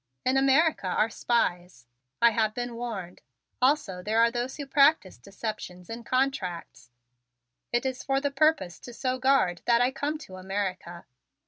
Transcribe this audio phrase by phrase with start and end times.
[0.25, 1.85] In America are spies.
[2.23, 3.21] I have been warned.
[3.61, 6.89] Also there are those who practice deceptions in contracts.
[7.71, 11.05] It is for the purpose to so guard that I come to America."